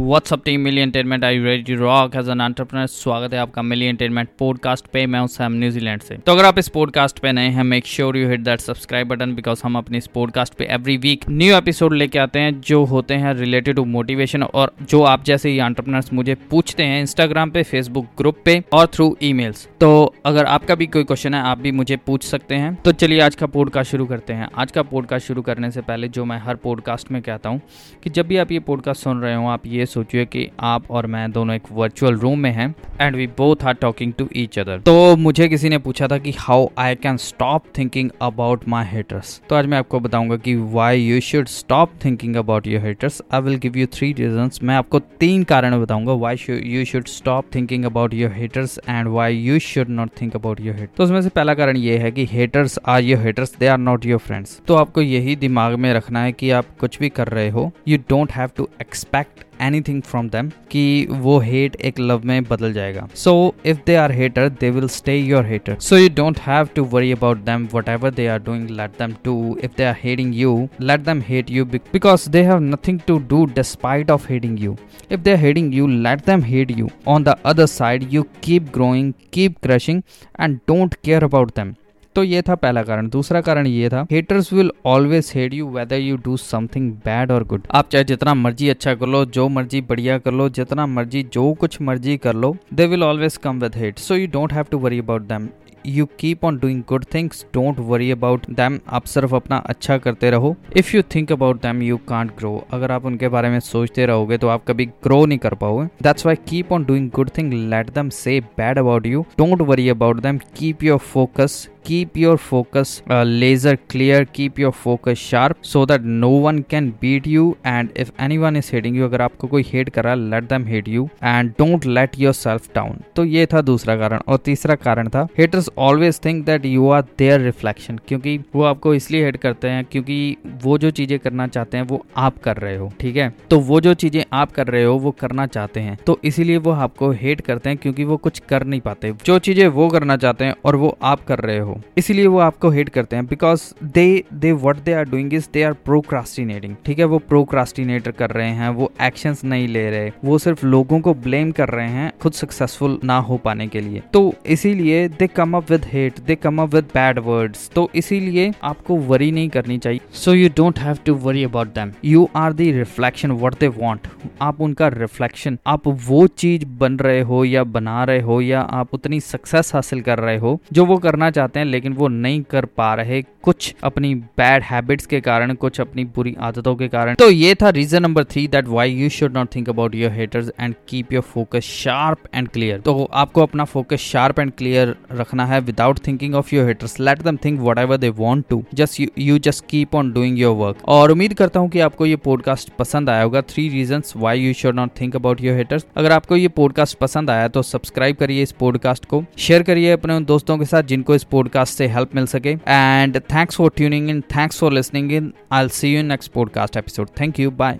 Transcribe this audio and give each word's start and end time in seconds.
What's 0.00 0.32
up 0.32 0.42
team 0.44 0.60
milli 0.60 0.80
entertainment 0.80 1.24
I 1.24 1.38
ready 1.38 1.74
rock 1.74 2.14
as 2.16 2.28
an 2.28 2.40
entrepreneur 2.40 2.86
स्वागत 2.88 3.32
है 3.34 3.38
आपका 3.38 3.62
मिली 3.62 3.86
entertainment 3.86 4.28
podcast 4.38 4.86
पे। 4.92 5.04
मैं 5.06 5.20
हूँ 5.20 5.26
सैम 5.28 5.52
न्यूजीलैंड 5.52 6.00
से। 6.00 6.16
तो 6.16 6.32
अगर 6.32 6.44
आप 6.44 6.58
इस 6.58 6.68
पॉडकास्ट 6.68 7.18
पे 7.18 7.32
नए 7.32 7.48
हैं 7.48 7.64
make 7.64 7.86
sure 7.86 8.16
you 8.16 8.28
hit 8.28 8.40
that 8.40 8.60
subscribe 8.60 9.08
button 9.08 9.34
because 9.34 9.60
हम 9.64 9.76
अपने 9.78 9.98
इस 9.98 10.06
पॉडकास्ट 10.06 10.54
पे 10.54 10.66
एवरी 10.70 10.96
वीक 10.96 11.24
न्यू 11.30 11.56
एपिसोड 11.56 11.94
लेके 11.94 12.18
आते 12.18 12.38
हैं, 12.38 12.60
जो 12.60 12.84
होते 12.84 13.14
हैं 13.14 13.34
रिलेटेड 13.34 13.76
टू 13.76 13.84
मोटिवेशन 13.86 14.42
और 14.42 14.72
जो 14.82 15.02
आप 15.02 15.24
जैसे 15.24 15.50
ही 15.50 15.58
एंटरप्रेन्योर्स 15.58 16.12
मुझे 16.12 16.34
पूछते 16.50 16.82
हैं 16.82 17.00
इंस्टाग्राम 17.00 17.50
पे 17.50 17.62
फेसबुक 17.62 18.06
ग्रुप 18.18 18.38
पे 18.44 18.62
और 18.72 18.86
थ्रू 18.86 19.16
ई 19.22 19.50
तो 19.80 19.90
अगर 20.26 20.44
आपका 20.44 20.74
भी 20.74 20.86
कोई 20.86 21.04
क्वेश्चन 21.04 21.34
है, 21.34 21.40
आप 21.40 21.58
भी 21.58 21.72
मुझे 21.72 21.96
पूछ 21.96 22.24
सकते 22.24 22.54
हैं। 22.54 22.74
तो 22.74 22.92
चलिए 22.94 23.20
आज 23.20 23.34
का 23.34 23.46
पॉडकास्ट 23.48 23.90
शुरू 23.90 24.06
करते 24.06 24.32
हैं। 24.32 24.48
आज 24.56 24.70
का 24.70 24.82
पॉडकास्ट 24.84 25.26
शुरू 25.26 25.42
करने 25.42 25.70
से 25.70 25.80
पहले 25.82 26.08
जो 26.08 26.24
मैं 26.24 26.38
हर 26.38 26.54
पॉडकास्ट 26.56 27.12
में 27.12 27.20
कहता 27.22 27.50
हूँ 27.50 27.60
कि 28.04 28.10
जब 28.10 28.26
भी 28.26 28.36
आप 28.36 28.52
ये 28.52 28.60
पॉडकास्ट 28.60 29.02
सुन 29.02 29.20
रहे 29.20 29.34
हो, 29.34 29.46
आप 29.46 29.66
ये 29.66 29.86
सोचिए 29.90 30.24
कि 30.26 30.48
आप 30.64 30.90
और 30.90 31.06
मैं 31.06 31.30
दोनों 31.32 31.54
एक 31.54 31.70
वर्चुअल 31.72 32.16
रूम 32.16 32.38
में 32.38 32.50
हैं 32.50 32.74
and 33.00 33.16
we 33.16 33.26
both 33.36 33.64
are 33.64 33.74
talking 33.76 34.12
to 34.12 34.28
each 34.36 34.58
other 34.58 34.80
तो 34.80 35.16
मुझे 35.16 35.48
किसी 35.48 35.68
ने 35.68 35.78
पूछा 35.78 36.08
था 36.08 36.18
कि 36.18 36.34
how 36.38 36.68
I 36.78 36.94
can 36.96 37.16
stop 37.20 37.64
thinking 37.78 38.10
about 38.22 38.68
my 38.68 38.86
haters 38.86 39.40
तो 39.48 39.56
आज 39.56 39.66
मैं 39.66 39.78
आपको 39.78 40.00
बताऊँगा 40.00 40.36
कि 40.38 40.54
why 40.72 41.00
you 41.00 41.20
should 41.20 41.48
stop 41.48 41.92
thinking 42.04 42.36
about 42.36 42.66
your 42.66 42.82
haters 42.82 43.20
I 43.34 43.40
will 43.40 43.56
give 43.58 43.78
you 43.78 43.86
three 43.92 44.12
reason 44.12 44.50
मैं 44.62 44.76
आपको 44.76 44.98
तीन 45.20 45.44
कारण 45.44 45.80
बताऊँगा 45.82 46.12
why 46.20 46.36
you 46.48 46.84
should 46.84 47.06
stop 47.08 47.54
thinking 47.54 47.84
about 47.84 48.14
your 48.14 48.32
haters 48.32 48.78
and 48.88 49.08
why 49.08 49.36
you 49.36 49.58
should 49.60 49.88
not 49.90 50.10
think 50.20 50.36
about 50.36 50.60
your 50.60 50.76
hate 50.76 50.90
तो 50.96 51.04
उसमें 51.04 51.20
से 51.22 51.28
पहला 51.30 51.54
कारण 51.54 51.76
ये 51.78 51.98
है 51.98 52.10
कि 52.10 52.26
haters 52.32 52.78
are 52.86 53.02
your 53.02 53.20
haters 53.20 53.56
they 53.60 53.66
are 53.66 53.78
not 53.80 54.06
your 54.06 54.18
friends 54.20 54.60
तो 54.66 54.74
आपको 54.76 55.02
यही 55.02 55.36
दिमाग 55.38 55.74
में 55.78 55.92
रखना 55.94 56.22
है 56.22 56.32
कि 56.32 56.50
आप 56.52 56.76
कुछ 56.80 56.98
भी 56.98 57.08
कर 57.10 57.28
रहे 57.28 57.48
हो 57.50 57.70
you 57.88 57.98
don't 58.08 58.32
have 58.32 58.50
to 58.56 58.68
expect 58.80 59.44
anything 59.60 60.02
from 60.02 60.28
them 60.28 60.48
कि 60.70 61.06
वो 61.10 61.38
हेट 61.40 61.76
एक 61.76 61.98
लव 62.00 62.22
में 62.26 62.42
बदल 62.44 62.72
जाएगा। 62.72 63.06
So 63.14 63.34
if 63.66 63.78
they 63.86 63.96
are 63.96 64.12
hater 64.12 64.48
they 64.60 64.70
will 64.70 64.88
stay 64.88 65.16
your 65.16 65.46
hater 65.46 65.78
so 65.80 65.96
you 65.96 66.08
don't 66.16 66.38
have 66.46 66.68
to 66.74 66.84
worry 66.92 67.12
about 67.12 67.44
them 67.44 67.68
whatever 67.88 68.10
they 68.14 68.26
are 68.26 68.42
doing 68.42 68.70
let 68.70 68.98
them 68.98 69.14
to 69.24 69.34
if 69.64 69.76
they 69.76 69.84
are 69.84 69.96
hating 70.02 70.34
you 70.36 70.68
let 70.80 71.00
them 71.00 71.22
hate 71.28 71.50
you 71.50 71.64
because 71.64 72.28
they 72.30 72.42
have 72.42 72.60
nothing 72.60 73.00
to 73.06 73.18
do 73.28 73.44
despite 73.54 74.10
of 74.10 74.32
hating 74.32 74.60
you 74.60 74.76
if 75.10 75.20
they 75.20 75.32
are 75.32 75.38
hating 75.40 75.72
you 75.74 75.86
let 75.86 76.20
them 76.20 76.42
hate 76.44 76.78
you 76.78 76.88
on 77.08 77.24
the 77.24 77.34
other 77.46 77.66
side 77.66 78.06
you 78.12 78.22
keep 78.42 78.70
growing 78.74 79.12
keep 79.32 79.56
crushing 79.62 80.02
and 80.40 80.56
don't 80.68 80.94
care 81.04 81.24
about 81.24 81.52
them. 81.52 81.72
तो 82.16 82.22
ये 82.24 82.40
था 82.42 82.54
पहला 82.54 82.82
कारण। 82.82 83.08
दूसरा 83.08 83.40
कारण 83.40 83.66
ये 83.66 83.88
था 83.88 84.06
haters 84.10 84.52
will 84.52 84.70
always 84.86 85.30
hate 85.34 85.54
you 85.54 85.68
whether 85.68 85.96
you 85.96 86.16
do 86.24 86.36
something 86.36 86.90
bad 87.04 87.32
और 87.32 87.44
गुड 87.44 87.66
आप 87.70 87.88
चाहे 87.90 88.04
जितना 88.04 88.34
मर्ज़ी 88.34 88.68
अच्छा 88.68 88.94
कर 88.94 89.06
लो, 89.06 89.24
जो 89.26 89.48
मर्ज़ी 89.48 89.80
बढ़िया 89.80 90.18
कर 90.18 90.32
लो, 90.32 90.48
जितना 90.48 90.86
मर्ज़ी, 90.86 91.22
जो 91.22 91.52
कुछ 91.54 91.80
मर्ज़ी 91.82 92.16
कर 92.16 92.34
लो 92.34 92.56
they 92.74 92.86
will 92.86 93.02
always 93.04 93.36
come 93.36 93.60
with 93.60 93.76
hate 93.76 93.98
so 93.98 94.14
you 94.14 94.26
don't 94.28 94.52
have 94.52 94.66
to 94.70 94.78
worry 94.78 94.98
about 94.98 95.22
them 95.28 95.48
you 95.86 96.06
keep 96.18 96.44
on 96.44 96.58
doing 96.58 96.82
good 96.88 97.04
things 97.14 97.44
don't 97.54 97.78
worry 97.78 98.10
about 98.10 98.46
them 98.50 98.78
आप 98.88 99.04
सिर्फ़ 99.04 99.34
अपना 99.34 99.56
अच्छा 99.56 99.98
करते 99.98 100.30
रहो। 100.30 100.54
If 100.76 100.96
you 100.96 101.02
think 101.14 101.32
about 101.32 101.62
them 101.62 101.82
you 101.82 101.96
can't 102.08 102.36
grow 102.38 102.54
अगर 102.72 102.92
आप 102.92 103.06
उनके 103.06 103.28
बारे 103.28 103.50
में 103.50 103.58
सोचते 103.60 104.06
रहोगे 104.06 104.38
तो 104.38 104.48
आप 104.48 104.64
कभी 104.68 104.86
ग्रो 104.86 105.24
नहीं 105.26 105.38
कर 105.38 105.54
पाओगे। 105.54 105.86
That's 106.02 106.26
why 106.26 106.36
keep 106.48 106.72
on 106.72 106.84
doing 106.84 107.10
good 107.10 107.30
thing 107.38 107.52
let 107.70 107.90
them 107.90 108.08
say 108.08 108.40
bad 108.40 108.78
about 108.78 109.06
you 109.06 109.24
don't 109.38 109.60
worry 109.60 109.88
about 109.88 110.20
them 110.20 110.38
keep 110.56 110.82
your 110.82 110.98
focus 110.98 111.68
keep 111.88 112.16
your 112.20 112.32
focus 112.46 112.90
uh, 113.10 113.22
laser 113.42 113.72
clear 113.92 114.16
keep 114.38 114.58
your 114.62 114.70
focus 114.80 115.20
sharp 115.20 115.62
so 115.68 115.84
that 115.90 116.04
no 116.24 116.28
one 116.46 116.58
can 116.72 116.90
beat 117.02 117.28
you. 117.34 117.44
And 117.70 117.94
if 118.02 118.10
anyone 118.24 118.58
is 118.60 118.68
hating 118.74 118.98
you 118.98 119.04
अगर 119.04 119.22
आपको 119.22 119.46
कोई 119.46 119.64
hate 119.68 119.88
कर 119.88 120.06
है 120.06 120.16
let 120.32 120.50
them 120.50 120.66
hate 120.72 120.90
you. 120.94 121.06
And 121.30 121.54
don't 121.62 121.86
let 121.98 122.18
yourself 122.24 122.68
down. 122.74 123.00
तो 123.16 123.24
ये 123.24 123.46
था 123.46 123.60
दूसरा 123.60 123.96
कारण 123.96 124.20
और 124.28 124.36
तीसरा 124.36 124.74
कारण 124.74 125.08
था 125.08 125.26
haters 125.40 125.69
always 125.78 126.24
think 126.24 126.44
that 126.44 126.66
you 126.66 126.88
are 126.90 127.02
their 127.02 127.38
reflection 127.40 127.98
क्योंकि 128.08 128.38
वो 128.54 128.62
आपको 128.62 128.94
इसलिए 128.94 129.24
हेट 129.24 129.36
करते 129.36 129.68
हैं 129.68 129.84
क्योंकि 129.84 130.36
वो 130.62 130.78
जो 130.78 130.90
चीज़ें 130.90 131.18
करना 131.18 131.46
चाहते 131.46 131.76
हैं 131.76 131.84
वो 131.84 132.06
आप 132.16 132.38
कर 132.38 132.56
रहे 132.56 132.76
हो, 132.76 132.92
ठीक 133.00 133.16
है? 133.16 133.34
तो 133.50 133.58
वो 133.60 133.80
जो 133.80 133.94
चीज़ें 133.94 134.24
आप 134.32 134.52
कर 134.52 134.66
रहे 134.66 134.84
हो, 134.84 134.98
वो 134.98 135.10
करना 135.10 135.46
चाहते 135.46 135.80
हैं। 135.80 135.98
तो 136.06 136.18
इसीलिए 136.24 136.56
वो 136.56 136.70
आपको 136.70 137.10
हेट 137.10 137.40
करते 137.40 137.68
हैं 137.68 137.78
क्योंकि 137.78 138.04
वो 138.04 138.16
कुछ 138.16 138.38
कर 138.38 138.64
नहीं 138.64 138.80
पाते। 138.80 139.12
जो 139.26 139.38
चीज़ें 139.38 139.66
वो 139.68 139.88
करना 139.88 140.16
चाहते 140.16 140.44
हैं 140.44 140.54
और 140.64 140.76
वो 140.76 140.98
आप 141.02 141.24
कर 141.24 141.38
रहे 141.38 141.58
हो 141.58 141.60
हो 141.60 141.80
इसीलिए 141.98 142.26
वो 142.26 142.38
आपको 142.38 142.70
हेट 142.70 142.88
करते 142.88 143.16
हैं 143.16 143.26
because 143.26 143.62
they 143.84 144.24
they 144.34 144.52
what 144.52 144.76
they 144.76 144.92
are 144.92 145.04
doing 145.04 145.34
is 145.34 145.48
they 145.52 145.62
are 145.62 145.72
procrastinating 145.72 146.76
ठीक 146.86 146.98
है? 146.98 147.04
वो 147.04 147.18
प्रोक्रास्टिनेटर 147.18 148.10
कर 148.10 148.30
रहे 148.30 148.48
हैं, 148.48 148.68
वो 148.68 148.92
एक्शन 149.02 149.34
नहीं 149.44 149.68
ले 149.68 149.90
रहे, 149.90 150.10
वो 150.24 150.38
सिर्फ़ 150.38 150.66
लोगों 150.66 151.00
को 151.00 151.14
ब्लेम 151.14 151.50
कर 151.50 151.68
रहे 151.68 151.88
हैं 151.88 152.12
खुद 152.22 152.32
सक्सेसफुल 152.32 152.98
ना 153.04 153.18
हो 153.18 153.36
पाने 153.36 153.66
के 153.66 153.80
लिए। 153.80 154.02
तो 154.12 154.34
इसीलिए 154.46 155.08
they 155.08 155.26
come 155.26 155.59
up 155.60 155.70
with 155.70 155.84
hate 155.92 156.20
they 156.20 156.34
come 156.36 156.62
up 156.62 156.74
with 156.74 156.88
bad 156.94 157.18
words 157.24 157.70
तो 157.74 157.88
इसीलिए 157.94 158.50
आपको 158.64 158.96
वरी 159.08 159.30
नहीं 159.30 159.48
करनी 159.48 159.78
चाहिए। 159.78 160.00
So 160.14 160.34
you 160.34 160.48
don't 160.56 160.78
have 160.78 160.98
to 161.06 161.14
worry 161.20 161.44
about 161.44 161.74
them 161.74 161.92
you 162.04 162.28
are 162.36 162.52
the 162.52 162.70
reflection 162.72 163.30
what 163.42 163.58
they 163.60 163.68
want 163.78 164.08
आप 164.42 164.60
उनका 164.60 164.88
रिफ्लेक्शन 164.90 165.58
आप 165.66 165.88
वो 166.08 166.26
चीज़ 166.26 166.64
बन 166.78 166.96
रहे 166.98 167.20
हो 167.22 167.44
या 167.44 167.64
बना 167.70 168.02
रहे 168.04 168.20
हो 168.20 168.40
या 168.40 168.60
आप 168.72 168.94
उतनी 168.94 169.20
सक्सेस 169.20 169.74
हासिल 169.74 170.00
कर 170.02 170.18
रहे 170.18 170.36
हो, 170.38 170.58
जो 170.72 170.84
वो 170.86 170.96
करना 170.98 171.30
चाहते 171.30 171.58
हैं, 171.58 171.66
लेकिन 171.66 171.92
वो 171.92 172.08
नहीं 172.08 172.40
कर 172.50 172.64
पा 172.76 172.92
रहे 172.94 173.20
कुछ 173.42 173.74
अपनी 173.84 174.14
बैड 174.14 174.62
हैबिट्स 174.62 175.06
के 175.06 175.20
कारण, 175.20 175.54
कुछ 175.54 175.80
अपनी 175.80 176.04
बुरी 176.16 176.34
आदतों 176.40 176.74
के 176.76 176.88
कारण। 176.88 177.14
तो 177.14 177.30
ये 177.30 177.54
था 177.54 177.70
reason 177.70 178.02
number 178.02 178.24
three 178.24 178.46
that 178.48 178.68
why 178.68 178.92
you 178.92 179.08
should 179.10 179.36
not 179.36 179.54
think 179.54 179.68
about 179.68 179.94
your 179.94 180.12
haters 180.12 180.50
and 180.60 180.74
keep 180.88 181.12
your 181.12 181.22
focus 181.24 181.70
sharp 181.74 182.28
and 182.34 182.48
clear 182.48 182.80
तो 182.80 183.08
आपको 183.14 183.42
अपना 183.42 183.64
फोकस 183.66 184.00
शार्प 184.02 184.40
एंड 184.40 184.52
क्लियर 184.52 184.94
रखना 185.12 185.46
है 185.50 185.60
without 185.60 185.98
thinking 186.06 186.34
of 186.34 186.54
your 186.54 186.66
haters 186.66 186.98
let 187.00 187.22
them 187.22 187.36
think 187.44 187.60
whatever 187.78 187.96
they 187.96 188.08
want 188.16 188.46
to 188.50 188.62
just 188.74 189.00
you 189.18 189.38
just 189.38 189.64
keep 189.68 189.94
on 189.94 190.12
doing 190.12 190.38
your 190.38 190.56
work 190.56 190.88
और 190.88 191.10
उम्मीद 191.10 191.34
करता 191.34 191.60
हूँ 191.60 191.68
कि 191.68 191.80
आपको 191.80 192.06
ये 192.06 192.16
पॉडकास्ट 192.16 192.70
पसंद 192.78 193.10
आया 193.10 193.22
होगा। 193.22 193.40
Three 193.42 193.68
reason 193.68 194.02
why 194.16 194.40
you 194.40 194.52
should 194.52 194.74
not 194.74 194.90
think 195.00 195.16
about 195.16 195.40
your 195.40 195.56
haters 195.56 195.86
अगर 195.96 196.12
आपको 196.12 196.36
ये 196.36 196.48
पॉडकास्ट 196.48 196.98
पसंद 196.98 197.30
आया 197.30 197.48
तो 197.48 197.62
सब्सक्राइब 197.62 198.16
करिए 198.16 198.42
इस 198.42 198.52
पॉडकास्ट 198.52 199.04
को। 199.04 199.22
शेयर 199.38 199.62
करिए 199.62 199.92
अपने 199.92 200.14
उन 200.14 200.24
दोस्तों 200.24 200.58
के 200.58 200.64
साथ 200.64 200.82
जिनको 200.82 201.14
इस 201.14 201.24
पॉडकास्ट 201.24 201.78
से 201.78 201.86
हेल्प 201.86 202.14
मिल 202.14 202.26
सके। 202.26 202.56
And 202.68 203.20
thanks 203.32 203.56
for 203.56 203.72
tuning 203.76 204.10
in 204.10 204.20
thanks 204.36 204.58
for 204.58 204.72
listening 204.72 205.12
in 205.12 205.32
I 205.52 205.68
see 205.68 205.94
you 205.96 206.02
next 206.02 206.32
podcast 206.32 206.76
episode 206.76 207.08
thank 207.20 207.40
you 207.40 207.50
bye 207.50 207.78